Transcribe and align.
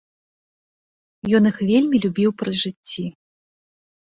Ён 1.39 1.43
іх 1.51 1.57
вельмі 1.73 2.01
любіў 2.07 2.29
пры 2.41 2.51
жыцці. 2.63 3.03